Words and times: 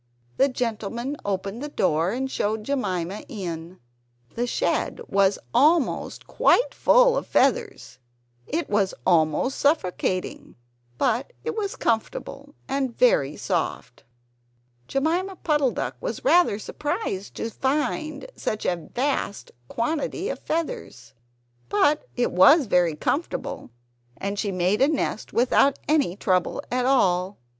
The 0.37 0.49
gentleman 0.49 1.15
opened 1.23 1.61
the 1.61 1.69
door 1.69 2.09
and 2.09 2.31
showed 2.31 2.63
Jemima 2.63 3.21
in. 3.27 3.79
The 4.33 4.47
shed 4.47 4.99
was 5.07 5.37
almost 5.53 6.25
quite 6.25 6.73
full 6.73 7.15
of 7.15 7.27
feathers 7.27 7.99
it 8.47 8.67
was 8.67 8.95
almost 9.05 9.59
suffocating; 9.59 10.55
but 10.97 11.33
it 11.43 11.55
was 11.55 11.75
comfortable 11.75 12.55
and 12.67 12.97
very 12.97 13.37
soft. 13.37 14.03
Jemima 14.87 15.35
Puddle 15.35 15.69
duck 15.69 15.97
was 16.01 16.25
rather 16.25 16.57
surprised 16.57 17.35
to 17.35 17.51
find 17.51 18.25
such 18.35 18.65
a 18.65 18.75
vast 18.95 19.51
quantity 19.67 20.29
of 20.29 20.39
feathers. 20.39 21.13
But 21.69 22.07
it 22.15 22.31
was 22.31 22.65
very 22.65 22.95
comfortable; 22.95 23.69
and 24.17 24.39
she 24.39 24.51
made 24.51 24.81
a 24.81 24.87
nest 24.87 25.31
without 25.31 25.77
any 25.87 26.15
trouble 26.15 26.63
at 26.71 26.87
all. 26.87 27.37